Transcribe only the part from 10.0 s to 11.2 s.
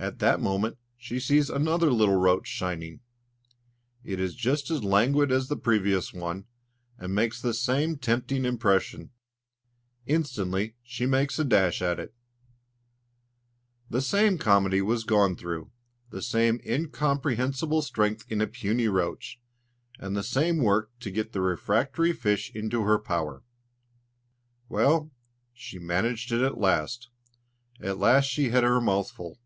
Instantly she